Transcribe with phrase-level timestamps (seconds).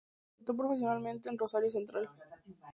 [0.39, 2.09] Debutó profesionalmente en Rosario Central.